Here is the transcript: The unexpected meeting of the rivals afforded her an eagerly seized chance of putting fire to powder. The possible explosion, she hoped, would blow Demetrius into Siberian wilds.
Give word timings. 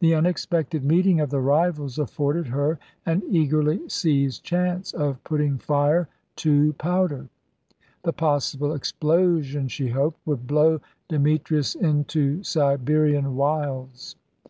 The 0.00 0.14
unexpected 0.14 0.84
meeting 0.84 1.20
of 1.22 1.30
the 1.30 1.40
rivals 1.40 1.98
afforded 1.98 2.48
her 2.48 2.78
an 3.06 3.22
eagerly 3.30 3.88
seized 3.88 4.42
chance 4.44 4.92
of 4.92 5.24
putting 5.24 5.56
fire 5.56 6.06
to 6.44 6.74
powder. 6.74 7.30
The 8.02 8.12
possible 8.12 8.74
explosion, 8.74 9.68
she 9.68 9.88
hoped, 9.88 10.20
would 10.26 10.46
blow 10.46 10.82
Demetrius 11.08 11.74
into 11.74 12.42
Siberian 12.42 13.36
wilds. 13.36 14.16